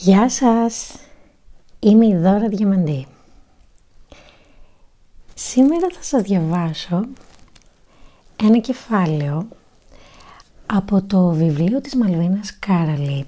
Γεια 0.00 0.28
σας, 0.28 0.96
είμαι 1.78 2.06
η 2.06 2.16
Δώρα 2.16 2.48
Διαμαντή. 2.48 3.06
Σήμερα 5.34 5.86
θα 5.92 6.02
σας 6.02 6.22
διαβάσω 6.22 7.04
ένα 8.42 8.58
κεφάλαιο 8.58 9.48
από 10.66 11.02
το 11.02 11.30
βιβλίο 11.30 11.80
της 11.80 11.94
Μαλβίνας 11.94 12.58
Κάραλη 12.58 13.26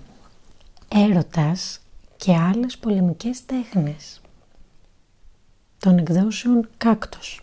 «Έρωτας 0.88 1.80
και 2.16 2.36
άλλες 2.36 2.78
πολεμικές 2.78 3.46
τέχνες» 3.46 4.20
των 5.78 5.98
εκδόσεων 5.98 6.68
Κάκτος. 6.76 7.40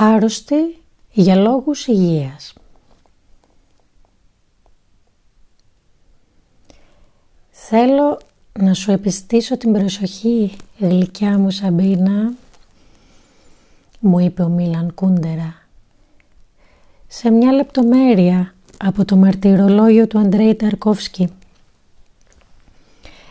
Άρρωστη 0.00 0.82
για 1.10 1.36
λόγους 1.36 1.86
υγείας. 1.86 2.54
Θέλω 7.50 8.20
να 8.58 8.74
σου 8.74 8.90
επιστήσω 8.90 9.56
την 9.56 9.72
προσοχή, 9.72 10.56
γλυκιά 10.78 11.38
μου 11.38 11.50
Σαμπίνα, 11.50 12.32
μου 14.00 14.18
είπε 14.18 14.42
ο 14.42 14.48
Μίλαν 14.48 14.94
Κούντερα. 14.94 15.54
Σε 17.06 17.30
μια 17.30 17.52
λεπτομέρεια 17.52 18.54
από 18.76 19.04
το 19.04 19.16
μαρτυρολόγιο 19.16 20.06
του 20.06 20.18
Αντρέη 20.18 20.54
Ταρκόφσκι. 20.54 21.28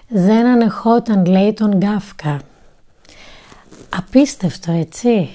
Δεν 0.07 0.45
ανεχόταν, 0.45 1.26
λέει, 1.26 1.54
τον 1.54 1.77
Γκάφκα. 1.77 2.41
Απίστευτο, 3.90 4.71
έτσι. 4.71 5.29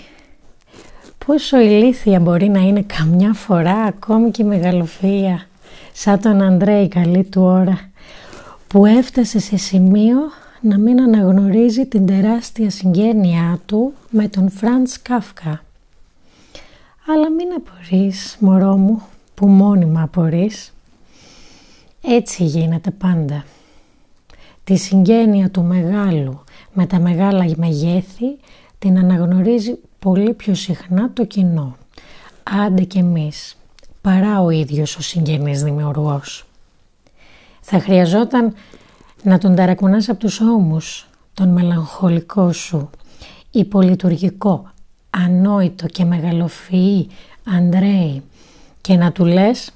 Πόσο 1.26 1.60
ηλίθια 1.60 2.20
μπορεί 2.20 2.48
να 2.48 2.60
είναι 2.60 2.82
καμιά 2.82 3.32
φορά 3.32 3.74
ακόμη 3.74 4.30
και 4.30 4.42
η 4.42 4.44
μεγαλοφία, 4.44 5.46
σαν 5.92 6.20
τον 6.20 6.42
Αντρέη 6.42 6.88
καλή 6.88 7.24
του 7.24 7.42
ώρα, 7.42 7.90
που 8.68 8.86
έφτασε 8.86 9.38
σε 9.38 9.56
σημείο 9.56 10.16
να 10.60 10.78
μην 10.78 11.00
αναγνωρίζει 11.00 11.86
την 11.86 12.06
τεράστια 12.06 12.70
συγγένειά 12.70 13.60
του 13.66 13.92
με 14.10 14.28
τον 14.28 14.50
Φραντς 14.50 15.02
Κάφκα. 15.02 15.64
Αλλά 17.06 17.30
μην 17.30 17.48
απορείς, 17.56 18.36
μωρό 18.40 18.76
μου, 18.76 19.02
που 19.34 19.46
μόνιμα 19.46 20.02
απορείς. 20.02 20.72
Έτσι 22.02 22.44
γίνεται 22.44 22.90
πάντα. 22.90 23.44
Τη 24.64 24.76
συγγένεια 24.76 25.50
του 25.50 25.62
μεγάλου 25.62 26.44
με 26.72 26.86
τα 26.86 26.98
μεγάλα 26.98 27.54
μεγέθη 27.56 28.38
την 28.78 28.98
αναγνωρίζει 28.98 29.78
πολύ 30.02 30.34
πιο 30.34 30.54
συχνά 30.54 31.12
το 31.12 31.24
κοινό. 31.24 31.76
Άντε 32.66 32.82
και 32.82 32.98
εμείς, 32.98 33.56
παρά 34.00 34.40
ο 34.40 34.50
ίδιος 34.50 34.96
ο 34.96 35.02
συγγενής 35.02 35.62
δημιουργός. 35.62 36.46
Θα 37.60 37.78
χρειαζόταν 37.78 38.54
να 39.22 39.38
τον 39.38 39.54
ταρακουνάς 39.54 40.08
από 40.08 40.18
τους 40.18 40.40
ώμους, 40.40 41.08
τον 41.34 41.48
μελαγχολικό 41.48 42.52
σου, 42.52 42.90
υπολειτουργικό, 43.50 44.70
ανόητο 45.10 45.86
και 45.86 46.04
μεγαλοφυή 46.04 47.08
Αντρέη 47.58 48.22
και 48.80 48.96
να 48.96 49.12
του 49.12 49.24
λες 49.24 49.70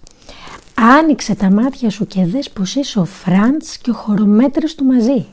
«Άνοιξε 0.75 1.35
τα 1.35 1.53
μάτια 1.53 1.91
σου 1.91 2.07
και 2.07 2.25
δες 2.25 2.51
πως 2.51 2.75
είσαι 2.75 2.99
ο 2.99 3.05
Φραντς 3.05 3.79
και 3.79 3.91
ο 3.91 3.95
χωρομέτρης 3.95 4.75
του 4.75 4.85
μαζί, 4.85 5.27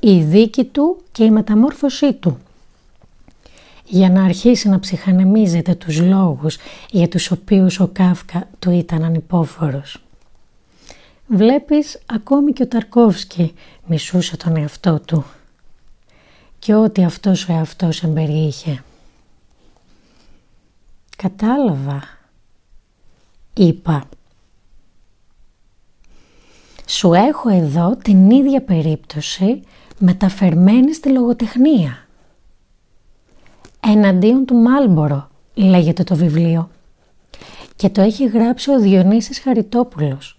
η 0.00 0.22
δίκη 0.22 0.64
του 0.64 1.02
και 1.12 1.24
η 1.24 1.30
μεταμόρφωσή 1.30 2.12
του» 2.12 2.38
για 3.86 4.10
να 4.10 4.24
αρχίσει 4.24 4.68
να 4.68 4.78
ψυχανεμίζεται 4.80 5.74
τους 5.74 6.00
λόγους 6.00 6.56
για 6.90 7.08
τους 7.08 7.30
οποίους 7.30 7.80
ο 7.80 7.88
Κάφκα 7.92 8.48
του 8.58 8.70
ήταν 8.70 9.04
ανυπόφορος. 9.04 10.04
Βλέπεις 11.26 11.98
ακόμη 12.06 12.52
και 12.52 12.62
ο 12.62 12.68
Ταρκόφσκι 12.68 13.54
μισούσε 13.86 14.36
τον 14.36 14.56
εαυτό 14.56 15.00
του 15.00 15.24
και 16.58 16.74
ό,τι 16.74 17.04
αυτός 17.04 17.48
ο 17.48 17.52
εαυτός 17.52 18.02
εμπεριείχε. 18.02 18.82
Κατάλαβα, 21.16 22.02
είπα. 23.54 24.08
Σου 26.86 27.12
έχω 27.12 27.48
εδώ 27.48 27.96
την 27.96 28.30
ίδια 28.30 28.62
περίπτωση 28.62 29.62
μεταφερμένη 29.98 30.94
στη 30.94 31.08
λογοτεχνία. 31.08 32.03
«Εναντίον 33.86 34.44
του 34.44 34.54
Μάλμπορο» 34.54 35.28
λέγεται 35.54 36.04
το 36.04 36.16
βιβλίο 36.16 36.70
και 37.76 37.88
το 37.88 38.00
έχει 38.00 38.26
γράψει 38.26 38.70
ο 38.70 38.80
Διονύσης 38.80 39.40
Χαριτόπουλος. 39.40 40.38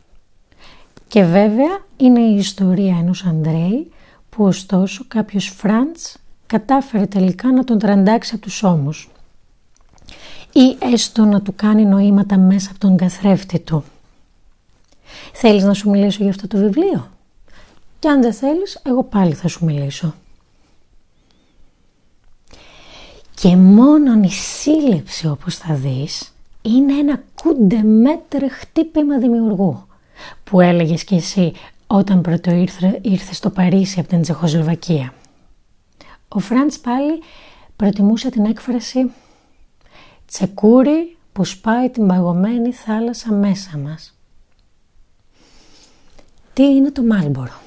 Και 1.07 1.23
βέβαια 1.23 1.79
είναι 1.97 2.19
η 2.19 2.35
ιστορία 2.35 2.97
ενός 2.99 3.25
Ανδρέη 3.25 3.91
που 4.29 4.43
ωστόσο 4.45 5.05
κάποιος 5.07 5.45
Φραντς 5.45 6.17
κατάφερε 6.45 7.05
τελικά 7.05 7.51
να 7.51 7.63
τον 7.63 7.79
τραντάξει 7.79 8.31
από 8.35 8.43
τους 8.43 8.63
ώμους 8.63 9.09
ή 10.51 10.77
έστω 10.93 11.25
να 11.25 11.41
του 11.41 11.55
κάνει 11.55 11.85
νοήματα 11.85 12.37
μέσα 12.37 12.69
από 12.71 12.79
τον 12.79 12.97
καθρέφτη 12.97 13.59
του. 13.59 13.83
Θέλεις 15.33 15.63
να 15.63 15.73
σου 15.73 15.89
μιλήσω 15.89 16.21
για 16.21 16.31
αυτό 16.31 16.47
το 16.47 16.57
βιβλίο; 16.57 17.09
Και 17.99 18.07
αν 18.07 18.21
δεν 18.21 18.33
θέλεις, 18.33 18.81
εγώ 18.83 19.03
πάλι 19.03 19.33
θα 19.33 19.47
σου 19.47 19.65
μιλήσω. 19.65 20.13
Και 23.45 23.55
μόνον 23.55 24.23
η 24.23 24.31
σύλληψη 24.31 25.27
όπως 25.27 25.55
θα 25.55 25.73
δεις 25.73 26.33
είναι 26.61 26.93
ένα 26.93 27.23
κουντεμέτρε 27.41 28.47
χτύπημα 28.49 29.17
δημιουργού 29.17 29.87
που 30.43 30.61
έλεγες 30.61 31.03
και 31.03 31.15
εσύ 31.15 31.53
όταν 31.87 32.21
πρώτο 32.21 32.51
ήρθε, 32.51 32.99
ήρθε 33.01 33.33
στο 33.33 33.49
Παρίσι 33.49 33.99
από 33.99 34.09
την 34.09 34.21
Τσεχοσλοβακία. 34.21 35.13
Ο 36.27 36.39
Φραντς 36.39 36.79
πάλι 36.79 37.21
προτιμούσε 37.75 38.29
την 38.29 38.45
έκφραση 38.45 39.11
«τσεκούρι 40.25 41.17
που 41.33 41.43
σπάει 41.43 41.89
την 41.89 42.07
παγωμένη 42.07 42.71
θάλασσα 42.71 43.31
μέσα 43.31 43.77
μας». 43.77 44.17
Τι 46.53 46.63
είναι 46.63 46.91
το 46.91 47.03
Μάλμπορο; 47.03 47.59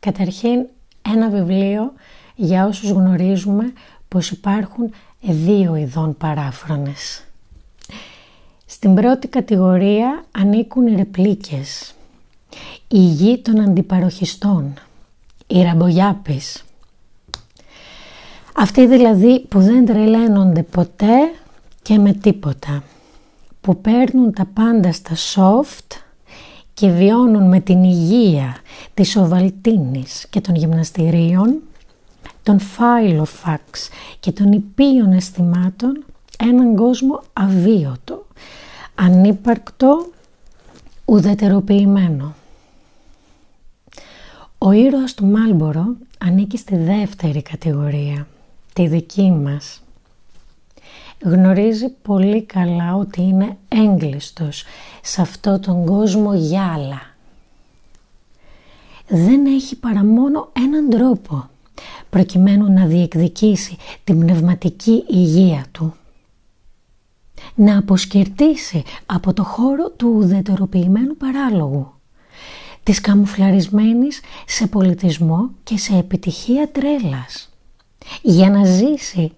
Καταρχήν 0.00 0.66
ένα 1.02 1.28
βιβλίο 1.28 1.92
για 2.34 2.66
όσους 2.66 2.90
γνωρίζουμε 2.90 3.72
πως 4.08 4.30
υπάρχουν 4.30 4.90
δύο 5.20 5.76
ειδών 5.76 6.16
παράφρονες. 6.16 7.22
Στην 8.66 8.94
πρώτη 8.94 9.28
κατηγορία 9.28 10.24
ανήκουν 10.30 10.86
οι 10.86 10.94
ρεπλίκες, 10.96 11.94
η 12.88 12.98
γη 12.98 13.38
των 13.38 13.60
αντιπαροχιστών, 13.60 14.74
οι 15.46 15.62
ραμπογιάπης. 15.62 16.64
Αυτοί 18.54 18.86
δηλαδή 18.86 19.40
που 19.40 19.60
δεν 19.60 19.86
τρελαίνονται 19.86 20.62
ποτέ 20.62 21.32
και 21.82 21.98
με 21.98 22.12
τίποτα, 22.12 22.82
που 23.60 23.80
παίρνουν 23.80 24.32
τα 24.32 24.46
πάντα 24.54 24.92
στα 24.92 25.14
soft 25.34 25.96
και 26.74 26.88
βιώνουν 26.90 27.48
με 27.48 27.60
την 27.60 27.82
υγεία 27.82 28.56
της 28.94 29.16
οβαλτίνης 29.16 30.26
και 30.30 30.40
των 30.40 30.54
γυμναστηρίων 30.54 31.62
των 32.48 32.58
φάιλοφαξ 32.58 33.88
και 34.20 34.32
των 34.32 34.52
υπείων 34.52 35.12
αισθημάτων 35.12 36.04
έναν 36.38 36.76
κόσμο 36.76 37.22
αβίωτο, 37.32 38.26
ανύπαρκτο, 38.94 40.10
ουδετεροποιημένο. 41.04 42.34
Ο 44.58 44.70
ήρωας 44.70 45.14
του 45.14 45.26
Μάλμπορο 45.26 45.96
ανήκει 46.18 46.56
στη 46.56 46.76
δεύτερη 46.76 47.42
κατηγορία, 47.42 48.26
τη 48.72 48.86
δική 48.86 49.30
μας. 49.30 49.82
Γνωρίζει 51.22 51.88
πολύ 51.88 52.42
καλά 52.42 52.94
ότι 52.96 53.22
είναι 53.22 53.56
έγκλειστος 53.68 54.64
σε 55.02 55.20
αυτό 55.20 55.58
τον 55.58 55.86
κόσμο 55.86 56.34
γυάλα. 56.34 57.00
Δεν 59.08 59.46
έχει 59.46 59.76
παρά 59.76 60.04
μόνο 60.04 60.48
έναν 60.52 60.90
τρόπο 60.90 61.48
προκειμένου 62.10 62.72
να 62.72 62.86
διεκδικήσει 62.86 63.76
την 64.04 64.18
πνευματική 64.18 65.04
υγεία 65.08 65.64
του. 65.72 65.94
Να 67.54 67.78
αποσκερτήσει 67.78 68.82
από 69.06 69.32
το 69.32 69.44
χώρο 69.44 69.90
του 69.90 70.12
ουδετεροποιημένου 70.16 71.16
παράλογου, 71.16 71.92
της 72.82 73.00
καμουφλαρισμένης 73.00 74.20
σε 74.46 74.66
πολιτισμό 74.66 75.50
και 75.62 75.78
σε 75.78 75.96
επιτυχία 75.96 76.68
τρέλας, 76.68 77.50
για 78.22 78.50
να 78.50 78.64
ζήσει 78.64 79.32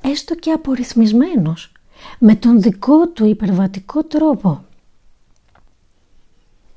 έστω 0.00 0.34
και 0.34 0.50
απορριθμισμένος, 0.50 1.72
με 2.18 2.34
τον 2.34 2.60
δικό 2.60 3.08
του 3.08 3.26
υπερβατικό 3.26 4.04
τρόπο. 4.04 4.64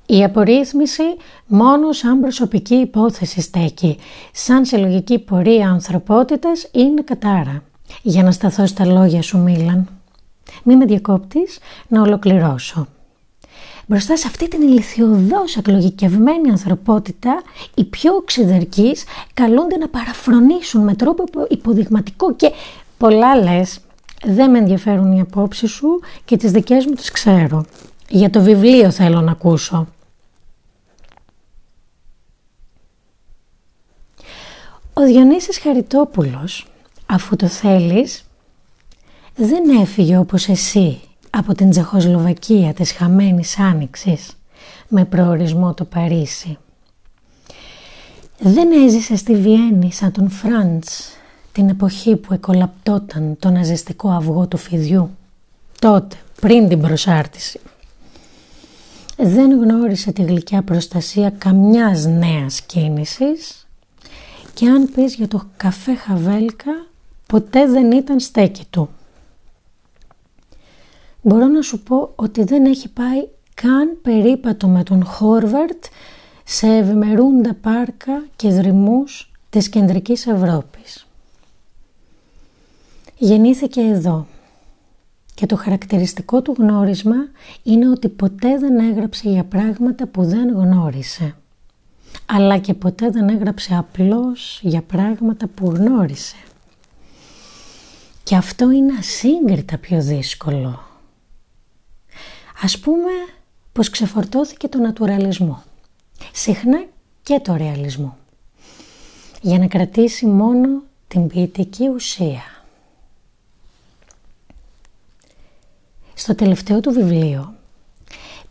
Η 0.05 0.23
απορρίθμιση 0.23 1.03
μόνο 1.47 1.91
σαν 1.91 2.19
προσωπική 2.19 2.75
υπόθεση 2.75 3.41
στέκει, 3.41 3.97
σαν 4.31 4.65
σε 4.65 4.77
λογική 4.77 5.19
πορεία 5.19 5.69
ανθρωπότητας 5.69 6.69
είναι 6.71 7.01
κατάρα. 7.01 7.63
Για 8.01 8.23
να 8.23 8.31
σταθώ 8.31 8.65
στα 8.65 8.85
λόγια 8.85 9.21
σου 9.21 9.37
Μίλαν. 9.37 9.87
Μη 10.63 10.75
με 10.75 10.85
διακόπτεις 10.85 11.59
να 11.87 12.01
ολοκληρώσω. 12.01 12.87
Μπροστά 13.87 14.17
σε 14.17 14.27
αυτή 14.27 14.47
την 14.47 14.61
ηλικιωδώς 14.61 15.55
εκλογικευμένη 15.57 16.49
ανθρωπότητα, 16.49 17.41
οι 17.75 17.83
πιο 17.83 18.13
οξυδερκείς 18.13 19.03
καλούνται 19.33 19.77
να 19.77 19.87
παραφρονήσουν 19.87 20.83
με 20.83 20.93
τρόπο 20.93 21.23
υποδειγματικό 21.49 22.33
και 22.35 22.51
πολλά 22.97 23.35
λες. 23.35 23.79
Δεν 24.25 24.49
με 24.49 24.57
ενδιαφέρουν 24.57 25.11
οι 25.11 25.21
απόψεις 25.21 25.71
σου 25.71 25.99
και 26.25 26.37
τις 26.37 26.51
δικές 26.51 26.85
μου 26.85 26.93
τις 26.93 27.11
ξέρω. 27.11 27.65
Για 28.09 28.29
το 28.29 28.41
βιβλίο 28.41 28.91
θέλω 28.91 29.21
να 29.21 29.31
ακούσω. 29.31 29.87
Ο 34.93 35.01
Διονύσης 35.01 35.59
Χαριτόπουλος, 35.59 36.67
αφού 37.05 37.35
το 37.35 37.47
θέλεις, 37.47 38.25
δεν 39.35 39.81
έφυγε 39.81 40.17
όπως 40.17 40.47
εσύ 40.47 40.99
από 41.29 41.53
την 41.53 41.69
Τσεχοσλοβακία 41.69 42.73
της 42.73 42.91
χαμένης 42.91 43.59
άνοιξης 43.59 44.37
με 44.87 45.05
προορισμό 45.05 45.73
το 45.73 45.85
Παρίσι. 45.85 46.57
Δεν 48.39 48.71
έζησε 48.85 49.15
στη 49.15 49.35
Βιέννη 49.35 49.91
σαν 49.91 50.11
τον 50.11 50.29
Φραντς 50.29 51.17
την 51.51 51.69
εποχή 51.69 52.15
που 52.15 52.33
εκολαπτόταν 52.33 53.35
το 53.39 53.49
ναζιστικό 53.49 54.09
αυγό 54.09 54.47
του 54.47 54.57
φιδιού. 54.57 55.09
Τότε, 55.79 56.15
πριν 56.41 56.67
την 56.67 56.81
προσάρτηση. 56.81 57.59
Δεν 59.25 59.51
γνώρισε 59.51 60.11
τη 60.11 60.23
γλυκιά 60.23 60.61
προστασία 60.61 61.29
καμιάς 61.29 62.05
νέας 62.05 62.61
κίνησης 62.61 63.67
και 64.53 64.67
αν 64.69 64.91
πεις 64.95 65.15
για 65.15 65.27
το 65.27 65.49
καφέ 65.57 65.95
Χαβέλκα 65.95 66.87
ποτέ 67.27 67.67
δεν 67.67 67.91
ήταν 67.91 68.19
στέκι 68.19 68.65
του 68.69 68.89
μπορώ 71.21 71.47
να 71.47 71.61
σου 71.61 71.79
πω 71.83 72.11
ότι 72.15 72.43
δεν 72.43 72.65
έχει 72.65 72.89
πάει 72.89 73.27
καν 73.53 73.97
περίπατο 74.01 74.67
με 74.67 74.83
τον 74.83 75.05
Χόρβαρτ 75.05 75.83
σε 76.43 76.67
ευημερούντα 76.67 77.53
πάρκα 77.61 78.23
και 78.35 78.49
δρυμούς 78.49 79.31
της 79.49 79.69
κεντρικής 79.69 80.27
Ευρώπης. 80.27 81.07
Γεννήθηκε 83.17 83.81
εδώ 83.81 84.27
και 85.43 85.49
το 85.49 85.55
χαρακτηριστικό 85.55 86.41
του 86.41 86.55
γνώρισμα 86.57 87.15
είναι 87.63 87.89
ότι 87.89 88.09
ποτέ 88.09 88.57
δεν 88.57 88.79
έγραψε 88.79 89.29
για 89.29 89.43
πράγματα 89.43 90.07
που 90.07 90.23
δεν 90.23 90.49
γνώρισε 90.49 91.35
αλλά 92.25 92.57
και 92.57 92.73
ποτέ 92.73 93.09
δεν 93.09 93.29
έγραψε 93.29 93.75
απλώς 93.75 94.59
για 94.61 94.81
πράγματα 94.81 95.47
που 95.47 95.69
γνώρισε. 95.69 96.35
Και 98.23 98.35
αυτό 98.35 98.71
είναι 98.71 98.93
ασύγκριτα 98.99 99.77
πιο 99.77 100.01
δύσκολο 100.01 100.83
Ας 102.61 102.79
πούμε 102.79 103.11
πως 103.71 103.89
ξεφορτώθηκε 103.89 104.67
το 104.67 104.77
νατουραλισμό, 104.77 105.63
συχνά 106.33 106.85
και 107.23 107.39
το 107.39 107.55
ρεαλισμό, 107.55 108.17
για 109.41 109.59
να 109.59 109.67
κρατήσει 109.67 110.25
μόνο 110.25 110.83
την 111.07 111.27
ποιητική 111.27 111.87
ουσία. 111.87 112.52
Στο 116.13 116.35
τελευταίο 116.35 116.79
του 116.79 116.91
βιβλίο, 116.91 117.53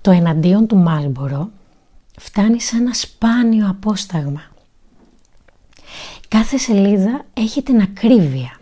το 0.01 0.11
εναντίον 0.11 0.67
του 0.67 0.77
Μάλμπορο 0.77 1.51
φτάνει 2.19 2.61
σε 2.61 2.77
ένα 2.77 2.95
σπάνιο 2.95 3.69
απόσταγμα. 3.69 4.43
Κάθε 6.29 6.57
σελίδα 6.57 7.25
έχει 7.35 7.63
την 7.63 7.81
ακρίβεια, 7.81 8.61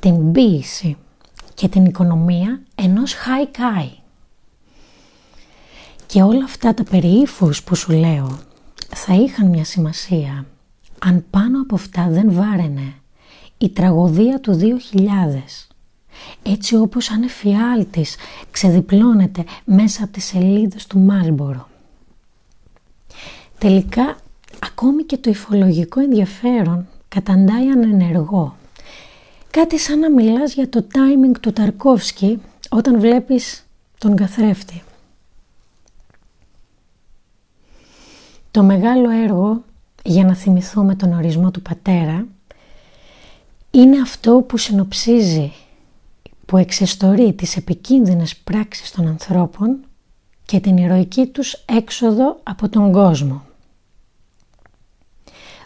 την 0.00 0.32
ποίηση 0.32 0.96
και 1.54 1.68
την 1.68 1.84
οικονομία 1.84 2.62
ενός 2.74 3.14
χάι-κάι. 3.14 3.90
Και 6.06 6.22
όλα 6.22 6.44
αυτά 6.44 6.74
τα 6.74 6.84
περιήφους 6.84 7.62
που 7.62 7.74
σου 7.74 7.92
λέω 7.92 8.38
θα 8.88 9.14
είχαν 9.14 9.48
μια 9.48 9.64
σημασία 9.64 10.46
αν 10.98 11.24
πάνω 11.30 11.60
από 11.60 11.74
αυτά 11.74 12.08
δεν 12.10 12.32
βάραινε 12.32 12.94
η 13.58 13.68
τραγωδία 13.70 14.40
του 14.40 14.58
2000 14.92 14.98
έτσι 16.42 16.76
όπως 16.76 17.10
αν 17.10 17.22
εφιάλτης 17.22 18.16
ξεδιπλώνεται 18.50 19.44
μέσα 19.64 20.04
από 20.04 20.12
τις 20.12 20.24
σελίδες 20.24 20.86
του 20.86 20.98
Μάλμπορο. 20.98 21.68
Τελικά 23.58 24.16
ακόμη 24.58 25.02
και 25.02 25.16
το 25.16 25.30
υφολογικό 25.30 26.00
ενδιαφέρον 26.00 26.86
καταντάει 27.08 27.68
ανενεργό. 27.68 28.56
Κάτι 29.50 29.78
σαν 29.78 29.98
να 29.98 30.10
μιλάς 30.10 30.54
για 30.54 30.68
το 30.68 30.86
timing 30.92 31.38
του 31.40 31.52
Ταρκόφσκι 31.52 32.40
όταν 32.70 33.00
βλέπεις 33.00 33.66
τον 33.98 34.16
καθρέφτη. 34.16 34.82
Το 38.50 38.62
μεγάλο 38.62 39.10
έργο 39.10 39.62
για 40.04 40.24
να 40.24 40.34
θυμηθούμε 40.34 40.94
τον 40.94 41.12
ορισμό 41.12 41.50
του 41.50 41.62
πατέρα 41.62 42.26
είναι 43.70 44.00
αυτό 44.00 44.44
που 44.48 44.56
συνοψίζει, 44.56 45.52
που 46.54 46.60
εξεστορεί 46.60 47.32
τις 47.32 47.56
επικίνδυνες 47.56 48.36
πράξεις 48.36 48.90
των 48.90 49.06
ανθρώπων 49.06 49.84
και 50.44 50.60
την 50.60 50.76
ηρωική 50.76 51.26
τους 51.26 51.52
έξοδο 51.52 52.40
από 52.42 52.68
τον 52.68 52.92
κόσμο. 52.92 53.42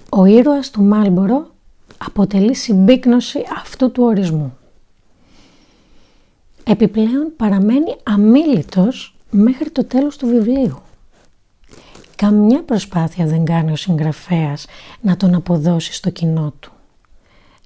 Ο 0.09 0.25
ήρωας 0.25 0.71
του 0.71 0.83
Μάλμπορο 0.83 1.51
αποτελεί 1.99 2.55
συμπίκνωση 2.55 3.45
αυτού 3.57 3.93
του 3.93 4.03
ορισμού. 4.05 4.57
Επιπλέον 6.65 7.33
παραμένει 7.37 7.97
αμήλυτος 8.03 9.15
μέχρι 9.31 9.71
το 9.71 9.85
τέλος 9.85 10.17
του 10.17 10.27
βιβλίου. 10.27 10.79
Καμιά 12.17 12.63
προσπάθεια 12.63 13.27
δεν 13.27 13.45
κάνει 13.45 13.73
ο 13.73 13.77
συγγραφέας 13.77 14.67
να 15.01 15.17
τον 15.17 15.35
αποδώσει 15.35 15.93
στο 15.93 16.11
κοινό 16.11 16.53
του. 16.61 16.73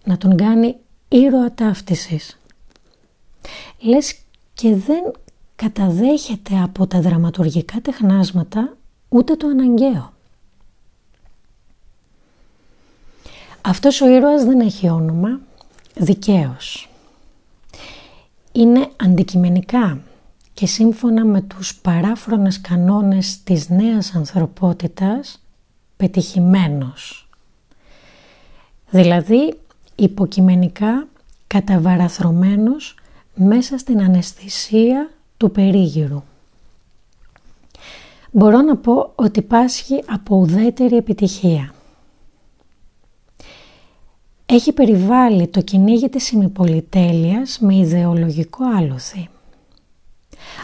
Να 0.05 0.17
τον 0.17 0.37
κάνει 0.37 0.77
ήρωα 1.09 1.53
ταύτισης. 1.55 2.37
Λες 3.79 4.19
και 4.55 4.75
δεν 4.75 5.13
καταδέχεται 5.57 6.61
από 6.63 6.87
τα 6.87 7.01
δραματουργικά 7.01 7.81
τεχνάσματα 7.81 8.77
ούτε 9.09 9.37
το 9.37 9.47
αναγκαίο. 9.47 10.13
Αυτός 13.61 14.01
ο 14.01 14.09
ήρωας 14.09 14.45
δεν 14.45 14.61
έχει 14.61 14.89
όνομα, 14.89 15.41
δικαίως. 15.95 16.89
Είναι 18.53 18.89
αντικειμενικά 18.97 20.01
και 20.55 20.67
σύμφωνα 20.67 21.25
με 21.25 21.41
τους 21.41 21.75
παράφρονες 21.75 22.61
κανόνες 22.61 23.43
της 23.43 23.69
νέας 23.69 24.15
ανθρωπότητας 24.15 25.43
πετυχημένος. 25.97 27.29
Δηλαδή 28.91 29.59
υποκειμενικά 29.95 31.07
καταβαραθρωμένος 31.47 32.95
μέσα 33.35 33.79
στην 33.79 34.01
αναισθησία 34.01 35.11
του 35.37 35.51
περίγυρου. 35.51 36.23
Μπορώ 38.31 38.61
να 38.61 38.77
πω 38.77 39.13
ότι 39.15 39.43
πάσχει 39.43 40.03
από 40.07 40.37
ουδέτερη 40.37 40.97
επιτυχία. 40.97 41.75
Έχει 44.47 44.73
περιβάλει 44.73 45.49
το 45.49 45.61
κυνήγι 45.61 46.09
της 46.09 46.31
ημιπολιτέλειας 46.31 47.59
με 47.59 47.77
ιδεολογικό 47.77 48.65
άλοθη 48.77 49.29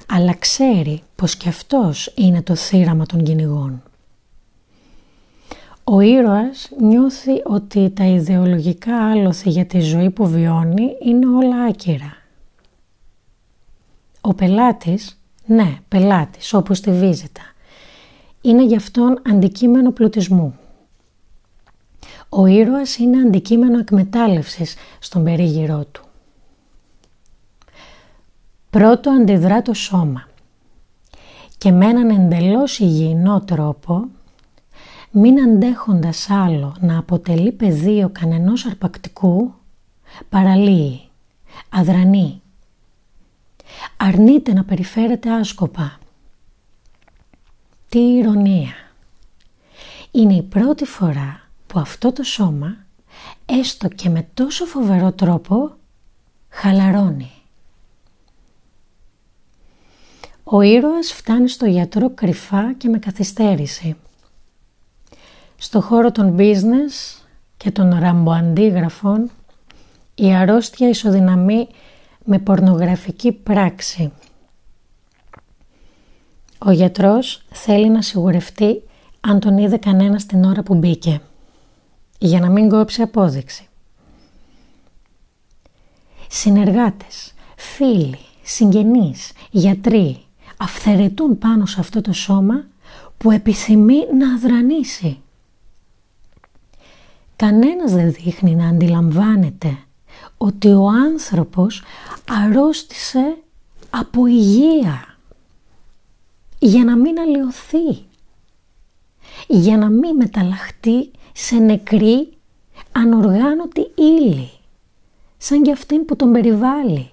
αλλά 0.06 0.34
ξέρει 0.38 1.02
πως 1.16 1.36
και 1.36 1.48
αυτός 1.48 2.12
είναι 2.16 2.42
το 2.42 2.54
θύραμα 2.54 3.06
των 3.06 3.22
κυνηγών. 3.22 3.82
Ο 5.84 6.00
ήρωας 6.00 6.70
νιώθει 6.80 7.42
ότι 7.44 7.90
τα 7.90 8.04
ιδεολογικά 8.04 9.10
άλοθη 9.10 9.50
για 9.50 9.66
τη 9.66 9.80
ζωή 9.80 10.10
που 10.10 10.28
βιώνει 10.28 10.96
είναι 11.04 11.26
όλα 11.26 11.64
άκυρα. 11.64 12.16
Ο 14.28 14.34
πελάτης, 14.34 15.20
ναι, 15.46 15.78
πελάτης, 15.88 16.54
όπως 16.54 16.80
τη 16.80 16.92
βίζετα, 16.92 17.42
είναι 18.40 18.64
γι' 18.64 18.76
αυτόν 18.76 19.22
αντικείμενο 19.26 19.90
πλουτισμού. 19.90 20.58
Ο 22.28 22.46
ήρωας 22.46 22.96
είναι 22.96 23.20
αντικείμενο 23.20 23.78
εκμετάλλευσης 23.78 24.76
στον 24.98 25.24
περίγυρό 25.24 25.84
του. 25.92 26.04
Πρώτο 28.70 29.10
αντιδρά 29.10 29.62
το 29.62 29.74
σώμα 29.74 30.28
και 31.58 31.70
με 31.70 31.86
έναν 31.86 32.10
εντελώς 32.10 32.78
υγιεινό 32.78 33.40
τρόπο, 33.40 34.08
μην 35.10 35.40
αντέχοντας 35.40 36.30
άλλο 36.30 36.76
να 36.80 36.98
αποτελεί 36.98 37.52
πεδίο 37.52 38.08
κανενός 38.12 38.66
αρπακτικού, 38.66 39.52
παραλύει, 40.28 41.00
αδρανεί. 41.68 42.42
Αρνείται 44.00 44.52
να 44.52 44.64
περιφέρεται 44.64 45.30
άσκοπα. 45.30 45.98
Τι 47.88 47.98
ηρωνία. 47.98 48.72
Είναι 50.10 50.34
η 50.34 50.42
πρώτη 50.42 50.84
φορά 50.84 51.40
που 51.66 51.78
αυτό 51.78 52.12
το 52.12 52.22
σώμα, 52.22 52.76
έστω 53.46 53.88
και 53.88 54.08
με 54.08 54.28
τόσο 54.34 54.64
φοβερό 54.64 55.12
τρόπο, 55.12 55.72
χαλαρώνει. 56.48 57.32
Ο 60.44 60.60
ήρωας 60.60 61.12
φτάνει 61.12 61.48
στο 61.48 61.66
γιατρό 61.66 62.10
κρυφά 62.10 62.72
και 62.72 62.88
με 62.88 62.98
καθυστέρηση. 62.98 63.96
Στο 65.56 65.80
χώρο 65.80 66.12
των 66.12 66.36
business 66.38 67.22
και 67.56 67.70
των 67.70 67.98
ραμποαντίγραφων 67.98 69.30
η 70.14 70.34
αρρώστια 70.34 70.88
ισοδυναμεί 70.88 71.68
με 72.30 72.38
πορνογραφική 72.38 73.32
πράξη. 73.32 74.12
Ο 76.58 76.70
γιατρός 76.70 77.42
θέλει 77.50 77.88
να 77.88 78.02
σιγουρευτεί 78.02 78.82
αν 79.20 79.40
τον 79.40 79.58
είδε 79.58 79.76
κανένας 79.76 80.26
την 80.26 80.44
ώρα 80.44 80.62
που 80.62 80.74
μπήκε, 80.74 81.20
για 82.18 82.40
να 82.40 82.50
μην 82.50 82.68
κόψει 82.68 83.02
απόδειξη. 83.02 83.68
Συνεργάτες, 86.28 87.34
φίλοι, 87.56 88.18
συγγενείς, 88.42 89.32
γιατροί 89.50 90.24
αυθαιρετούν 90.56 91.38
πάνω 91.38 91.66
σε 91.66 91.80
αυτό 91.80 92.00
το 92.00 92.12
σώμα 92.12 92.64
που 93.18 93.30
επιθυμεί 93.30 93.98
να 94.18 94.34
αδρανήσει. 94.34 95.20
Κανένας 97.36 97.92
δεν 97.92 98.12
δείχνει 98.12 98.54
να 98.54 98.68
αντιλαμβάνεται 98.68 99.78
ότι 100.38 100.68
ο 100.68 100.86
άνθρωπος 100.88 101.82
αρρώστησε 102.28 103.36
από 103.90 104.26
υγεία 104.26 105.16
για 106.58 106.84
να 106.84 106.96
μην 106.96 107.18
αλλοιωθεί, 107.18 108.04
για 109.46 109.76
να 109.76 109.88
μην 109.88 110.16
μεταλλαχτεί 110.16 111.10
σε 111.32 111.56
νεκρή 111.56 112.28
ανοργάνωτη 112.92 113.90
ύλη, 113.94 114.50
σαν 115.36 115.62
και 115.62 115.72
αυτήν 115.72 116.04
που 116.04 116.16
τον 116.16 116.32
περιβάλλει. 116.32 117.10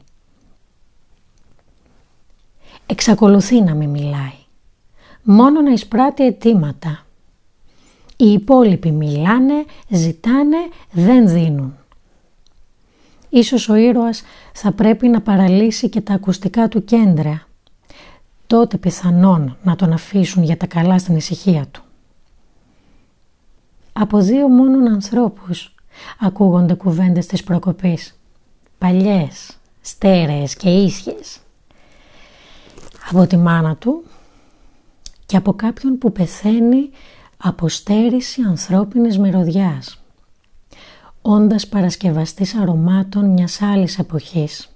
Εξακολουθεί 2.85 3.61
να 3.61 3.73
μην 3.73 3.89
μιλάει, 3.89 4.37
μόνο 5.23 5.61
να 5.61 5.71
εισπράττει 5.71 6.25
αιτήματα. 6.25 7.05
Οι 8.17 8.31
υπόλοιποι 8.31 8.91
μιλάνε, 8.91 9.65
ζητάνε, 9.89 10.57
δεν 10.91 11.29
δίνουν. 11.29 11.77
Ίσως 13.35 13.69
ο 13.69 13.75
ήρωας 13.75 14.23
θα 14.53 14.71
πρέπει 14.71 15.07
να 15.07 15.21
παραλύσει 15.21 15.89
και 15.89 16.01
τα 16.01 16.13
ακουστικά 16.13 16.67
του 16.67 16.83
κέντρα. 16.83 17.47
Τότε 18.47 18.77
πιθανόν 18.77 19.57
να 19.63 19.75
τον 19.75 19.93
αφήσουν 19.93 20.43
για 20.43 20.57
τα 20.57 20.65
καλά 20.65 20.99
στην 20.99 21.15
ησυχία 21.15 21.65
του. 21.71 21.83
Από 23.93 24.21
δύο 24.21 24.47
μόνον 24.47 24.87
ανθρώπους 24.87 25.75
ακούγονται 26.19 26.73
κουβέντες 26.73 27.25
της 27.25 27.43
προκοπής. 27.43 28.19
Παλιές, 28.77 29.57
στέρεες 29.81 30.55
και 30.55 30.69
ίσχυες. 30.69 31.39
Από 33.09 33.27
τη 33.27 33.37
μάνα 33.37 33.75
του 33.75 34.03
και 35.25 35.37
από 35.37 35.53
κάποιον 35.53 35.97
που 35.97 36.11
πεθαίνει 36.11 36.89
από 37.37 37.69
στέρηση 37.69 38.41
ανθρώπινης 38.41 39.17
μυρωδιάς 39.17 40.04
όντας 41.27 41.67
παρασκευαστής 41.67 42.55
αρωμάτων 42.55 43.25
μιας 43.25 43.61
άλλης 43.61 43.99
εποχής. 43.99 44.69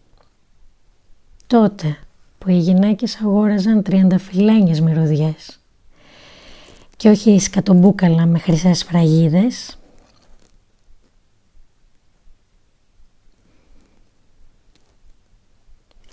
Τότε 1.48 1.98
που 2.38 2.50
οι 2.50 2.58
γυναίκες 2.58 3.22
αγόραζαν 3.22 3.84
τριανταφυλένιες 3.84 4.82
μυρωδιές 4.82 5.60
και 6.98 7.10
όχι 7.10 7.40
σκατομπούκαλα 7.40 8.26
με 8.26 8.40
χρυσές 8.40 8.84
φραγίδες, 8.84 9.78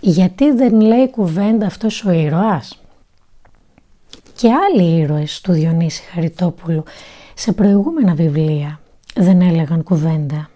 γιατί 0.00 0.52
δεν 0.52 0.80
λέει 0.80 1.10
κουβέντα 1.10 1.66
αυτός 1.66 2.04
ο 2.04 2.10
ήρωας; 2.10 2.80
Και 4.34 4.52
άλλοι 4.52 4.98
ήρωες 4.98 5.40
του 5.40 5.52
Διονύση 5.52 6.02
Χαριτόπουλου 6.02 6.82
σε 7.34 7.52
προηγούμενα 7.52 8.14
βιβλία 8.14 8.80
δεν 9.16 9.40
έλεγαν 9.40 9.82
κουβέντα. 9.82 10.50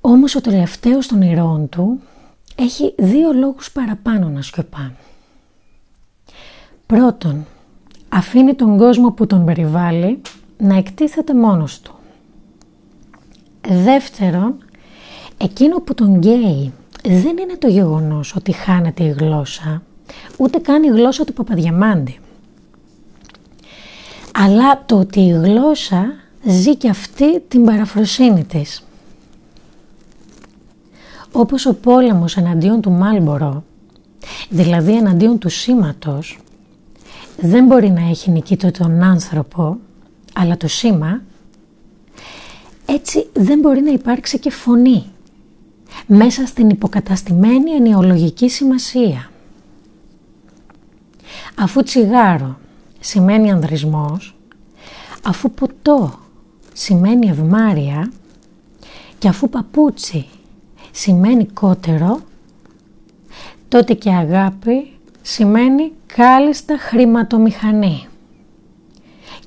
Όμως 0.00 0.34
ο 0.34 0.40
τελευταίος 0.40 1.06
των 1.06 1.22
ηρώων 1.22 1.68
του 1.68 2.00
έχει 2.56 2.94
δύο 2.98 3.32
λόγους 3.32 3.72
παραπάνω 3.72 4.28
να 4.28 4.42
σιωπά. 4.42 4.92
Πρώτον, 6.86 7.46
αφήνει 8.08 8.54
τον 8.54 8.78
κόσμο 8.78 9.10
που 9.10 9.26
τον 9.26 9.44
περιβάλλει 9.44 10.20
να 10.58 10.76
εκτίθεται 10.76 11.34
μόνος 11.34 11.80
του. 11.80 11.94
Δεύτερον, 13.68 14.64
εκείνο 15.36 15.80
που 15.80 15.94
τον 15.94 16.18
γκέει 16.18 16.72
δεν 17.04 17.38
είναι 17.38 17.56
το 17.58 17.68
γεγονός 17.68 18.36
ότι 18.36 18.52
χάνεται 18.52 19.04
η 19.04 19.08
γλώσσα, 19.08 19.82
ούτε 20.36 20.58
καν 20.58 20.82
η 20.82 20.88
γλώσσα 20.88 21.24
του 21.24 21.32
Παπαδιαμάντη. 21.32 22.18
Αλλά 24.34 24.84
το 24.86 24.98
ότι 24.98 25.20
η 25.20 25.30
γλώσσα 25.30 26.19
ζει 26.42 26.76
και 26.76 26.88
αυτή 26.88 27.40
την 27.40 27.64
παραφροσύνη 27.64 28.44
της. 28.44 28.84
Όπως 31.32 31.66
ο 31.66 31.74
πόλεμος 31.74 32.36
εναντίον 32.36 32.80
του 32.80 32.90
Μάλμπορο, 32.90 33.64
δηλαδή 34.48 34.96
εναντίον 34.96 35.38
του 35.38 35.48
σήματος, 35.48 36.38
δεν 37.40 37.64
μπορεί 37.64 37.90
να 37.90 38.08
έχει 38.08 38.30
νικήτο 38.30 38.70
τον 38.70 39.02
άνθρωπο, 39.02 39.78
αλλά 40.34 40.56
το 40.56 40.68
σήμα, 40.68 41.22
έτσι 42.86 43.26
δεν 43.32 43.58
μπορεί 43.58 43.80
να 43.80 43.90
υπάρξει 43.90 44.38
και 44.38 44.50
φωνή 44.50 45.04
μέσα 46.06 46.46
στην 46.46 46.68
υποκαταστημένη 46.68 47.70
ενιολογική 47.70 48.48
σημασία. 48.48 49.30
Αφού 51.54 51.82
τσιγάρο 51.82 52.58
σημαίνει 53.00 53.50
ανδρισμός, 53.50 54.36
αφού 55.22 55.50
ποτό 55.50 56.18
σημαίνει 56.80 57.28
ευμάρεια 57.28 58.12
και 59.18 59.28
αφού 59.28 59.48
παπούτσι 59.48 60.26
σημαίνει 60.90 61.46
κότερο, 61.46 62.20
τότε 63.68 63.94
και 63.94 64.10
αγάπη 64.10 64.92
σημαίνει 65.22 65.92
κάλλιστα 66.06 66.76
χρηματομηχανή. 66.78 68.06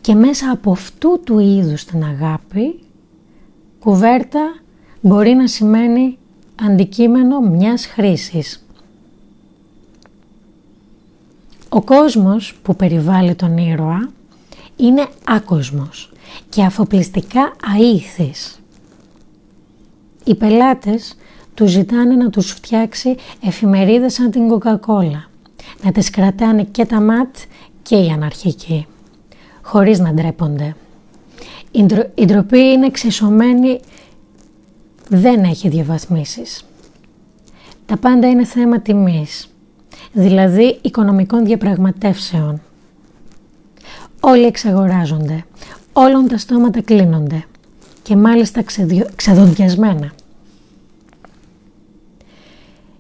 Και 0.01 0.15
μέσα 0.15 0.51
από 0.51 0.71
αυτού 0.71 1.21
του 1.23 1.39
είδους 1.39 1.85
την 1.85 2.03
αγάπη, 2.03 2.79
κουβέρτα 3.79 4.55
μπορεί 5.01 5.33
να 5.33 5.47
σημαίνει 5.47 6.17
αντικείμενο 6.61 7.39
μιας 7.39 7.85
χρήσης. 7.85 8.65
Ο 11.69 11.81
κόσμος 11.81 12.55
που 12.63 12.75
περιβάλλει 12.75 13.35
τον 13.35 13.57
ήρωα 13.57 14.09
είναι 14.75 15.07
άκοσμος 15.25 16.11
και 16.49 16.63
αφοπλιστικά 16.63 17.53
αήθης. 17.75 18.59
Οι 20.23 20.35
πελάτες 20.35 21.15
τους 21.53 21.71
ζητάνε 21.71 22.15
να 22.15 22.29
τους 22.29 22.51
φτιάξει 22.51 23.15
εφημερίδες 23.43 24.13
σαν 24.13 24.31
την 24.31 24.47
κοκακόλα, 24.47 25.29
να 25.83 25.91
τις 25.91 26.09
κρατάνε 26.09 26.63
και 26.63 26.85
τα 26.85 27.01
ματ 27.01 27.35
και 27.81 27.95
οι 27.95 28.09
αναρχικοί, 28.09 28.87
χωρίς 29.61 29.99
να 29.99 30.13
ντρέπονται. 30.13 30.75
Η 32.15 32.25
ντροπή 32.25 32.59
είναι 32.59 32.85
εξισωμένη, 32.85 33.79
δεν 35.09 35.43
έχει 35.43 35.69
διαβαθμίσεις. 35.69 36.65
Τα 37.85 37.97
πάντα 37.97 38.29
είναι 38.29 38.45
θέμα 38.45 38.79
τιμής, 38.79 39.49
δηλαδή 40.11 40.79
οικονομικών 40.81 41.45
διαπραγματεύσεων. 41.45 42.61
Όλοι 44.25 44.45
εξαγοράζονται, 44.45 45.45
όλων 45.93 46.27
τα 46.27 46.37
στόματα 46.37 46.81
κλείνονται 46.81 47.45
και 48.03 48.15
μάλιστα 48.15 48.63
ξεδοντιασμένα. 49.15 50.13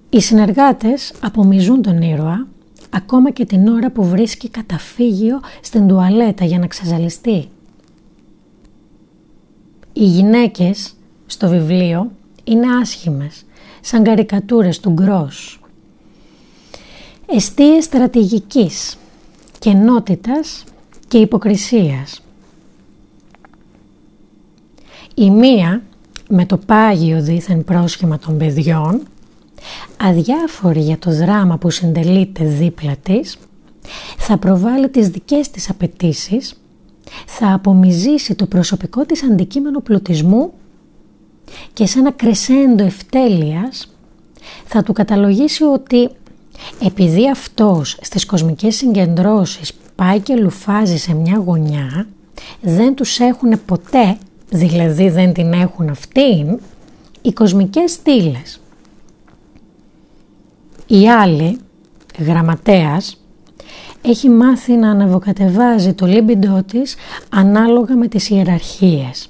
Οι 0.09 0.21
συνεργάτες 0.21 1.13
απομιζούν 1.21 1.81
τον 1.81 2.01
ήρωα 2.01 2.47
ακόμα 2.89 3.31
και 3.31 3.45
την 3.45 3.67
ώρα 3.67 3.91
που 3.91 4.03
βρίσκει 4.03 4.49
καταφύγιο 4.49 5.39
στην 5.61 5.87
τουαλέτα 5.87 6.45
για 6.45 6.59
να 6.59 6.67
ξεζαλιστεί. 6.67 7.49
Οι 9.93 10.05
γυναίκες 10.05 10.93
στο 11.25 11.49
βιβλίο 11.49 12.11
είναι 12.43 12.67
άσχημες, 12.81 13.45
σαν 13.81 14.03
καρικατούρες 14.03 14.79
του 14.79 14.89
γκρός. 14.89 15.61
Εστίες 17.25 17.83
στρατηγικής, 17.83 18.97
κενότητας 19.59 20.63
και 21.13 21.19
υποκρισίας. 21.19 22.21
Η 25.15 25.29
μία 25.29 25.81
με 26.29 26.45
το 26.45 26.57
πάγιο 26.57 27.21
δίθεν 27.21 27.63
πρόσχημα 27.63 28.19
των 28.19 28.37
παιδιών, 28.37 29.01
αδιάφορη 29.97 30.79
για 30.79 30.97
το 30.97 31.11
δράμα 31.11 31.57
που 31.57 31.69
συντελείται 31.69 32.45
δίπλα 32.45 32.95
της, 33.03 33.37
θα 34.17 34.37
προβάλλει 34.37 34.89
τις 34.89 35.09
δικές 35.09 35.49
της 35.49 35.69
απαιτήσεις, 35.69 36.53
θα 37.25 37.53
απομυζήσει 37.53 38.35
το 38.35 38.45
προσωπικό 38.45 39.05
της 39.05 39.23
αντικείμενο 39.23 39.79
πλουτισμού 39.79 40.53
και 41.73 41.85
σε 41.85 41.99
ένα 41.99 42.11
κρεσέντο 42.11 42.83
ευτέλειας 42.83 43.93
θα 44.65 44.83
του 44.83 44.93
καταλογίσει 44.93 45.63
ότι 45.63 46.09
επειδή 46.85 47.29
αυτός 47.29 47.97
στις 48.01 48.25
κοσμικές 48.25 48.75
συγκεντρώσεις 48.75 49.73
πάει 49.95 50.19
και 50.19 50.35
λουφάζει 50.35 50.97
σε 50.97 51.13
μια 51.13 51.41
γωνιά, 51.45 52.07
δεν 52.61 52.95
τους 52.95 53.19
έχουν 53.19 53.65
ποτέ, 53.65 54.17
δηλαδή 54.49 55.09
δεν 55.09 55.33
την 55.33 55.53
έχουν 55.53 55.89
αυτήν, 55.89 56.59
οι 57.21 57.33
κοσμικές 57.33 57.91
στήλες. 57.91 58.59
Η 60.87 61.09
άλλη, 61.09 61.59
γραμματέας, 62.19 63.17
έχει 64.01 64.29
μάθει 64.29 64.73
να 64.73 64.89
αναβοκατεβάζει 64.89 65.93
το 65.93 66.05
λίμπιντό 66.05 66.63
της 66.67 66.95
ανάλογα 67.29 67.95
με 67.95 68.07
τις 68.07 68.29
ιεραρχίες 68.29 69.29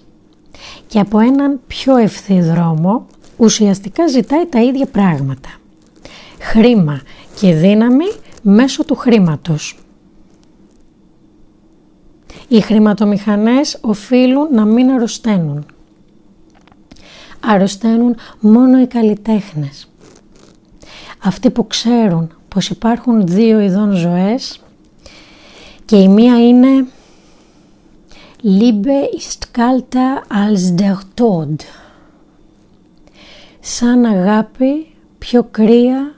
και 0.87 0.99
από 0.99 1.19
έναν 1.19 1.59
πιο 1.67 1.97
ευθύ 1.97 2.41
δρόμο 2.41 3.05
ουσιαστικά 3.37 4.07
ζητάει 4.07 4.45
τα 4.45 4.61
ίδια 4.61 4.85
πράγματα. 4.85 5.49
Χρήμα 6.39 7.01
και 7.39 7.53
δύναμη 7.53 8.05
μέσω 8.41 8.85
του 8.85 8.95
χρήματος. 8.95 9.82
Οι 12.47 12.61
χρηματομηχανές 12.61 13.77
οφείλουν 13.81 14.47
να 14.51 14.65
μην 14.65 14.89
αρρωσταίνουν. 14.89 15.65
Αρρωσταίνουν 17.39 18.15
μόνο 18.39 18.81
οι 18.81 18.87
καλλιτέχνες. 18.87 19.87
Αυτοί 21.23 21.49
που 21.49 21.67
ξέρουν 21.67 22.31
πως 22.47 22.69
υπάρχουν 22.69 23.27
δύο 23.27 23.59
ειδών 23.59 23.91
ζωές 23.91 24.61
και 25.85 25.95
η 25.95 26.07
μία 26.07 26.47
είναι 26.47 26.85
Liebe 28.45 29.09
ist 29.19 29.53
kalter 29.53 30.21
als 30.27 30.75
der 30.75 30.97
Tod. 31.15 31.55
Σαν 33.59 34.05
αγάπη 34.05 34.95
πιο 35.17 35.47
κρύα 35.51 36.15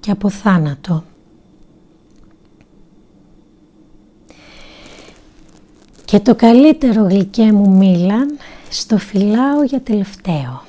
και 0.00 0.10
από 0.10 0.30
θάνατο. 0.30 1.04
Και 6.06 6.20
το 6.20 6.34
καλύτερο 6.34 7.02
γλυκέ 7.02 7.52
μου 7.52 7.70
μίλαν 7.70 8.38
στο 8.68 8.98
φυλάω 8.98 9.62
για 9.62 9.80
τελευταίο. 9.80 10.62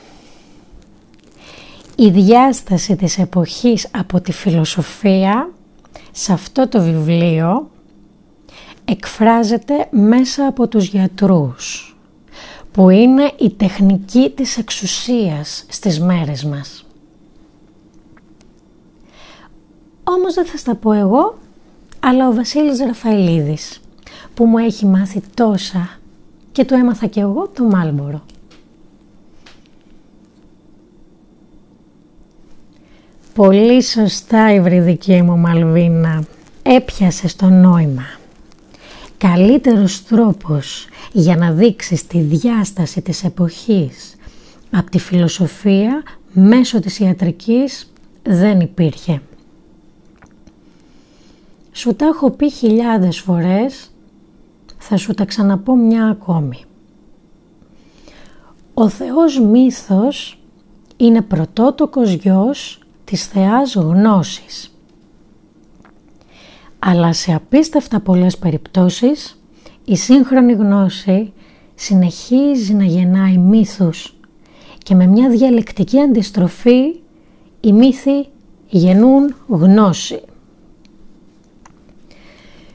Η 1.96 2.10
διάσταση 2.10 2.96
της 2.96 3.17
εποχής 3.17 3.88
από 3.91 4.22
τη 4.22 4.32
φιλοσοφία 4.32 5.51
σε 6.12 6.34
αυτό 6.34 6.67
το 6.67 6.82
βιβλίο 6.82 7.70
εκφράζεται 8.86 9.88
μέσα 9.91 10.48
από 10.48 10.67
τους 10.67 10.88
γιατρούς 10.88 11.96
που 12.72 12.89
είναι 12.89 13.32
η 13.38 13.50
τεχνική 13.50 14.32
της 14.36 14.58
εξουσίας 14.58 15.65
στις 15.67 16.00
μέρες 16.00 16.44
μας. 16.44 16.86
Όμως 20.03 20.34
δεν 20.34 20.46
θα 20.46 20.58
στα 20.58 20.75
πω 20.75 20.91
εγώ, 20.91 21.38
αλλά 22.00 22.27
ο 22.27 22.34
Βασίλης 22.34 22.79
Ραφαηλίδης 22.79 23.82
που 24.38 24.46
μου 24.46 24.58
έχει 24.58 24.86
μάθει 24.86 25.22
τόσα 25.34 25.89
και 26.51 26.65
το 26.65 26.75
έμαθα 26.75 27.08
και 27.08 27.20
εγώ 27.20 27.48
το 27.48 27.63
Μάλμπορο. 27.63 28.22
Πολύ 33.34 33.84
σωστά 33.84 34.53
η 34.53 34.62
βρυδική 34.62 35.22
μου 35.22 35.38
Μαλβίνα 35.38 36.24
έπιασε 36.63 37.27
στο 37.27 37.50
νόημα. 37.50 38.06
Καλύτερος 39.17 40.03
τρόπος 40.03 40.88
για 41.12 41.36
να 41.36 41.51
δείξεις 41.51 42.08
τη 42.08 42.20
διάσταση 42.20 43.01
της 43.01 43.24
εποχής 43.24 44.15
από 44.72 44.89
τη 44.89 45.00
φιλοσοφία 45.00 46.04
μέσω 46.34 46.80
της 46.80 47.00
ιατρικής 47.00 47.93
δεν 48.23 48.60
υπήρχε. 48.60 49.21
Σου 51.71 51.95
τα 51.95 52.06
έχω 52.06 52.32
πει 52.32 52.52
χιλιάδες 52.52 53.19
φορές, 53.19 53.91
θα 54.78 54.98
σου 54.98 55.13
τα 55.13 55.26
ξαναπώ 55.26 55.76
μια 55.76 56.06
ακόμη. 56.06 56.63
Ο 58.74 58.90
Θεός 58.90 59.40
μύθος 59.40 60.40
είναι 60.98 61.22
πρωτότοκος 61.22 62.12
γιος 62.12 62.80
της 63.04 63.26
θεάς 63.26 63.76
γνώσης. 63.76 64.72
Αλλά 66.80 67.13
σε 67.13 67.34
απίστευτα 67.34 68.00
πολλές 68.00 68.38
περιπτώσεις 68.38 69.42
η 69.86 69.96
σύγχρονη 69.96 70.54
γνώση 70.54 71.34
συνεχίζει 71.76 72.74
να 72.74 72.84
γεννάει 72.84 73.38
μύθους 73.38 74.16
και 74.78 74.96
με 74.96 75.06
μια 75.06 75.30
διαλεκτική 75.30 76.00
αντιστροφή 76.00 77.00
οι 77.62 77.72
μύθοι 77.74 78.28
γεννούν 78.70 79.36
γνώση. 79.48 80.22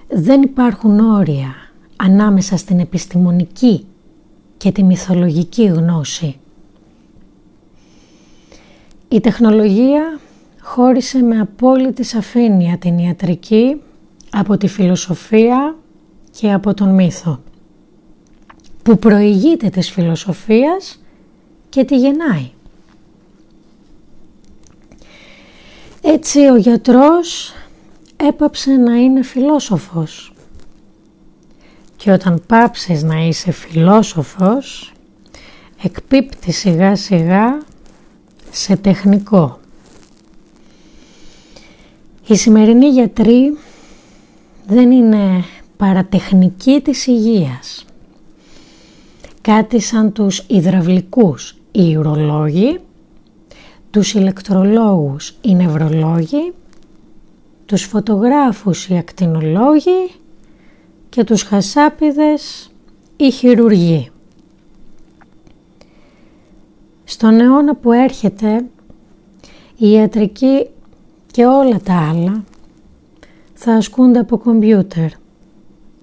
Δεν 0.09 0.43
υπάρχουν 0.43 1.01
όρια 1.01 1.62
ανάμεσα 2.05 2.57
στην 2.57 2.81
επιστημονική 2.81 3.87
και 4.57 4.73
τη 4.73 4.83
μυθολογική 4.83 5.65
γνώση. 5.65 6.37
Η 9.09 9.21
τεχνολογία 9.21 10.21
χώρισε 10.61 11.23
με 11.23 11.41
απόλυτη 11.41 12.03
σαφήνεια 12.03 12.79
την 12.79 12.99
ιατρική 12.99 13.81
από 14.31 14.57
τη 14.57 14.67
φιλοσοφία 14.67 15.77
και 16.31 16.53
από 16.53 16.75
τον 16.75 16.95
μύθο 16.95 17.41
που 18.83 18.99
προηγείται 18.99 19.69
της 19.69 19.91
φιλοσοφίας 19.91 21.01
και 21.69 21.85
τη 21.85 21.97
γεννάει. 21.97 22.51
Έτσι 26.03 26.39
ο 26.39 26.57
γιατρός 26.57 27.53
έπαψε 28.17 28.71
να 28.71 28.95
είναι 28.95 29.23
φιλόσοφος 29.23 30.32
και 32.03 32.13
όταν 32.13 32.43
πάψεις 32.47 33.03
να 33.03 33.27
είσαι 33.27 33.53
φιλόσοφος 33.53 34.93
εκπίπτει 35.83 36.53
σιγά 36.53 36.97
σιγά 36.97 37.63
σε 38.51 38.77
τεχνικό. 38.77 39.59
Οι 42.27 42.37
σημερινοί 42.37 42.89
γιατροί 42.89 43.59
δεν 44.67 44.91
είναι 44.91 45.45
παρατεχνική 45.77 46.81
της 46.81 47.07
υγείας. 47.07 47.85
Κάτι 49.41 49.81
σαν 49.81 50.13
τους 50.13 50.45
υδραυλικούς 50.47 51.57
οι 51.73 51.97
ουρολόγοι, 51.97 52.79
τους 53.91 54.15
ηλεκτρολόγους 54.15 55.35
οι 55.41 55.55
νευρολόγοι, 55.55 56.53
τους 57.67 57.83
φωτογράφους 57.83 58.89
οι 58.89 58.97
ακτινολόγοι 58.97 60.22
και 61.13 61.25
τους 61.25 61.43
χασάπιδες 61.43 62.71
οι 63.17 63.31
χειρουργοί. 63.31 64.11
Στον 67.05 67.41
αιώνα 67.41 67.75
που 67.75 67.93
έρχεται 67.93 68.65
η 69.77 69.91
ιατρική 69.91 70.67
και 71.31 71.47
όλα 71.47 71.81
τα 71.81 72.09
άλλα 72.09 72.45
θα 73.55 73.73
ασκούνται 73.73 74.19
από 74.19 74.39
κομπιούτερ 74.39 75.11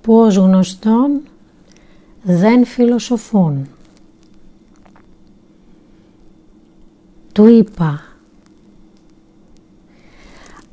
που 0.01 0.15
ως 0.15 0.35
γνωστόν 0.35 1.21
δεν 2.21 2.65
φιλοσοφούν. 2.65 3.67
Του 7.33 7.47
είπα, 7.47 8.03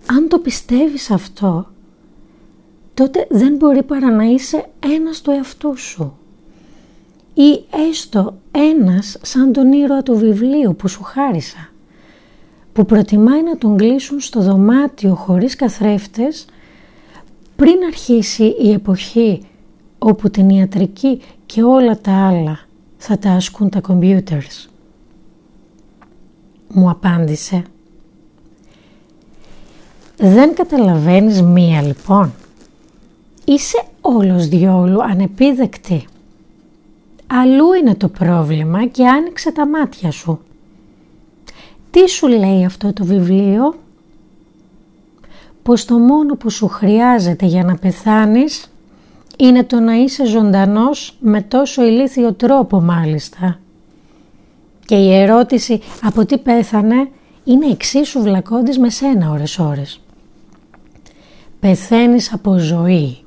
αν 0.06 0.28
το 0.28 0.38
πιστεύεις 0.38 1.10
αυτό, 1.10 1.70
τότε 2.96 3.26
δεν 3.30 3.56
μπορεί 3.56 3.82
παρά 3.82 4.10
να 4.10 4.24
είσαι 4.24 4.64
ένας 4.96 5.20
του 5.20 5.30
εαυτού 5.30 5.76
σου 5.76 6.16
ή 7.34 7.64
έστω 7.90 8.34
ένας 8.50 9.18
σαν 9.22 9.52
τον 9.52 9.72
ήρωα 9.72 10.02
του 10.02 10.16
βιβλίου 10.16 10.76
που 10.76 10.88
σου 10.88 11.02
χάρισα 11.02 11.68
που 12.72 12.84
προτιμάει 12.84 13.42
να 13.42 13.58
τον 13.58 13.76
κλείσουν 13.76 14.20
στο 14.20 14.40
δωμάτιο 14.40 15.14
χωρίς 15.14 15.56
καθρέφτες 15.56 16.44
πριν 17.56 17.76
αρχίσει 17.86 18.44
η 18.44 18.72
εποχή 18.72 19.42
όπου 19.98 20.30
την 20.30 20.48
ιατρική 20.48 21.20
και 21.46 21.62
όλα 21.62 22.00
τα 22.00 22.26
άλλα 22.26 22.58
θα 22.96 23.18
τα 23.18 23.30
ασκούν 23.30 23.70
τα 23.70 23.80
computers. 23.88 24.68
Μου 26.68 26.90
απάντησε. 26.90 27.62
Δεν 30.16 30.54
καταλαβαίνεις 30.54 31.42
μία 31.42 31.82
λοιπόν. 31.82 32.32
Είσαι 33.48 33.82
όλος 34.00 34.48
διόλου 34.48 35.02
ανεπίδεκτη. 35.02 36.04
Αλλού 37.26 37.72
είναι 37.72 37.94
το 37.94 38.08
πρόβλημα 38.08 38.86
και 38.86 39.06
άνοιξε 39.06 39.52
τα 39.52 39.66
μάτια 39.66 40.10
σου. 40.10 40.40
Τι 41.90 42.08
σου 42.08 42.28
λέει 42.28 42.64
αυτό 42.64 42.92
το 42.92 43.04
βιβλίο; 43.04 43.74
πως 45.62 45.84
το 45.84 45.98
μόνο 45.98 46.34
που 46.34 46.50
σου 46.50 46.68
χρειάζεται 46.68 47.46
για 47.46 47.64
να 47.64 47.76
πεθάνεις 47.76 48.72
είναι 49.38 49.64
το 49.64 49.80
να 49.80 49.94
είσαι 49.94 50.24
ζωντανός 50.24 51.16
με 51.20 51.42
τόσο 51.42 51.84
ηλίθιο 51.84 52.32
τρόπο 52.32 52.80
μάλιστα. 52.80 53.58
Και 54.84 54.94
η 54.96 55.14
ερώτηση 55.14 55.80
από 56.02 56.26
τι 56.26 56.38
πέθανε 56.38 57.08
είναι 57.44 57.66
εξίσου 57.66 58.22
βλακώντης 58.22 58.78
με 58.78 58.90
σένα 58.90 59.30
ώρες 59.30 59.58
ώρες. 59.58 60.00
Πεθαίνεις 61.60 62.32
από 62.32 62.58
ζωή. 62.58 63.20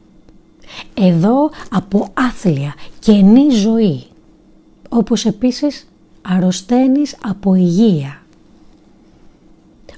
Εδώ 0.93 1.49
από 1.71 2.07
άθλια, 2.13 2.73
καινή 2.99 3.49
ζωή. 3.49 4.03
Όπως 4.89 5.25
επίσης 5.25 5.87
αρρωσταίνεις 6.21 7.17
από 7.23 7.55
υγεία. 7.55 8.21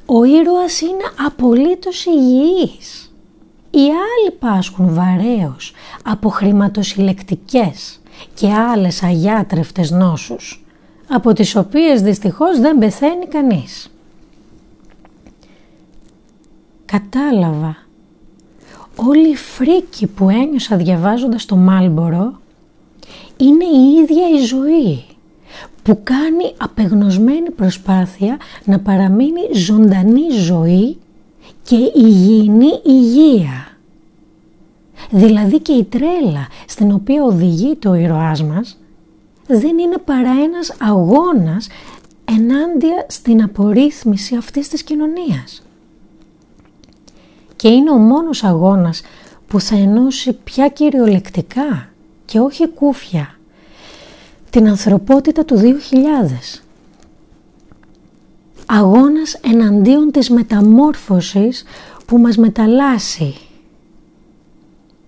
Ο 0.05 0.23
ήρωας 0.23 0.81
είναι 0.81 1.03
απολύτως 1.25 2.05
υγιής. 2.05 3.13
Οι 3.71 3.79
άλλοι 3.79 4.31
πάσχουν 4.39 4.93
βαρέως 4.93 5.73
από 6.03 6.29
χρηματοσυλλεκτικές 6.29 7.99
και 8.33 8.53
άλλες 8.53 9.03
αγιάτρευτες 9.03 9.91
νόσους, 9.91 10.63
από 11.09 11.33
τις 11.33 11.55
οποίες 11.55 12.01
δυστυχώς 12.01 12.59
δεν 12.59 12.77
πεθαίνει 12.77 13.25
κανείς. 13.27 13.91
Κατάλαβα. 16.85 17.77
Όλη 18.95 19.29
η 19.29 19.35
φρίκη 19.35 20.07
που 20.07 20.29
ένιωσα 20.29 20.77
διαβάζοντας 20.77 21.45
το 21.45 21.55
Μάλμπορο 21.55 22.39
είναι 23.37 23.65
η 23.65 24.01
ίδια 24.01 24.29
η 24.29 24.45
ζωή 24.45 25.03
που 25.83 25.99
κάνει 26.03 26.53
απεγνωσμένη 26.57 27.49
προσπάθεια 27.49 28.37
να 28.65 28.79
παραμείνει 28.79 29.53
ζωντανή 29.53 30.29
ζωή 30.29 30.97
και 31.63 31.91
υγιεινή 31.95 32.79
υγεία. 32.85 33.77
Δηλαδή 35.09 35.59
και 35.59 35.71
η 35.71 35.83
τρέλα 35.83 36.47
στην 36.67 36.91
οποία 36.91 37.23
οδηγεί 37.23 37.75
το 37.75 37.93
ήρωάς 37.93 38.43
μας 38.43 38.77
δεν 39.47 39.77
είναι 39.77 39.97
παρά 40.05 40.31
ένας 40.43 40.75
αγώνας 40.79 41.67
ενάντια 42.25 43.05
στην 43.07 43.43
απορρίθμιση 43.43 44.35
αυτής 44.35 44.67
της 44.67 44.83
κοινωνίας. 44.83 45.63
Και 47.61 47.69
είναι 47.69 47.91
ο 47.91 47.97
μόνος 47.97 48.43
αγώνας 48.43 49.01
που 49.47 49.59
θα 49.59 49.75
ενώσει 49.75 50.33
πια 50.33 50.67
κυριολεκτικά 50.67 51.89
και 52.25 52.39
όχι 52.39 52.67
κούφια 52.67 53.39
την 54.49 54.67
ανθρωπότητα 54.67 55.45
του 55.45 55.57
2000. 55.57 56.61
Αγώνας 58.65 59.33
εναντίον 59.33 60.11
της 60.11 60.29
μεταμόρφωσης 60.29 61.63
που 62.05 62.17
μας 62.17 62.37
μεταλλάσσει. 62.37 63.35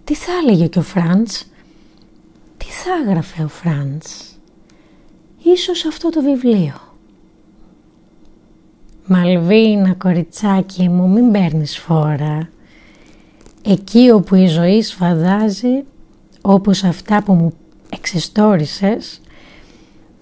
Τι 0.04 0.16
θα 0.16 0.32
έλεγε 0.44 0.68
και 0.68 0.80
ο 0.80 0.82
Φραντς, 0.82 1.44
τι 2.58 2.66
θα 2.66 2.92
έγραφε 3.06 3.44
ο 3.44 3.48
Φραντς, 3.48 4.39
ίσως 5.44 5.86
αυτό 5.86 6.10
το 6.10 6.22
βιβλίο. 6.22 6.93
Μαλβίνα 9.08 9.94
κοριτσάκι 9.94 10.89
μου 10.89 11.10
μην 11.10 11.32
παίρνεις 11.32 11.78
φόρα. 11.78 12.50
Εκεί 13.66 14.10
όπου 14.10 14.36
η 14.36 14.48
ζωή 14.48 14.82
σφαδάζει 14.82 15.84
όπως 16.42 16.84
αυτά 16.84 17.24
που 17.24 17.34
μου 17.34 17.54
εξιστόρισες 17.89 19.22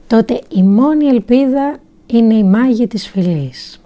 τότε 0.08 0.42
η 0.50 0.64
μόνη 0.64 1.06
ελπίδα 1.06 1.78
είναι 2.06 2.34
οι 2.34 2.44
μάγοι 2.44 2.88
της 2.88 3.08
φυλής 3.08 3.82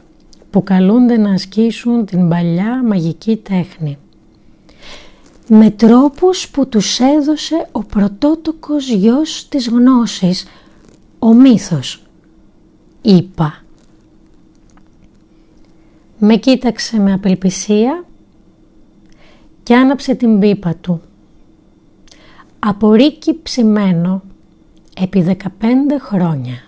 που 0.49 0.63
καλούνται 0.63 1.17
να 1.17 1.31
ασκήσουν 1.31 2.05
την 2.05 2.29
παλιά 2.29 2.84
μαγική 2.84 3.38
τέχνη 3.38 3.97
με 5.47 5.69
τρόπους 5.69 6.49
που 6.49 6.67
τους 6.67 6.99
έδωσε 6.99 7.67
ο 7.71 7.84
πρωτότοκος 7.84 8.89
γιος 8.89 9.47
της 9.49 9.67
γνώσης, 9.67 10.45
ο 11.19 11.34
μύθος, 11.34 12.03
είπα. 13.01 13.64
Με 16.19 16.36
κοίταξε 16.36 16.99
με 16.99 17.13
απελπισία 17.13 18.06
και 19.63 19.75
άναψε 19.75 20.15
την 20.15 20.39
πίπα 20.39 20.75
του. 20.75 21.01
Από 22.60 22.91
ρίκι 22.91 23.39
ψημένο 23.43 24.21
επί 25.01 25.38
15 25.43 25.43
χρόνια. 25.99 26.64